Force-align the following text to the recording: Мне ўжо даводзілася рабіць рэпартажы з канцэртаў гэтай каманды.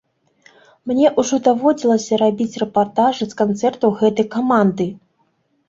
Мне 0.91 1.11
ўжо 1.19 1.39
даводзілася 1.47 2.19
рабіць 2.23 2.59
рэпартажы 2.63 3.23
з 3.29 3.33
канцэртаў 3.45 3.97
гэтай 4.03 4.31
каманды. 4.35 4.93